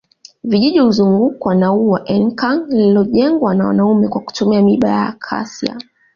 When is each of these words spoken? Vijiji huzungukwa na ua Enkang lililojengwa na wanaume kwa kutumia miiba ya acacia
Vijiji 0.43 0.79
huzungukwa 0.79 1.55
na 1.55 1.73
ua 1.73 2.05
Enkang 2.05 2.65
lililojengwa 2.69 3.55
na 3.55 3.67
wanaume 3.67 4.07
kwa 4.07 4.21
kutumia 4.21 4.61
miiba 4.61 4.89
ya 4.89 5.07
acacia 5.07 5.77